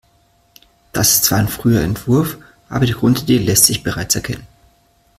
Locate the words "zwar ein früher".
1.25-1.81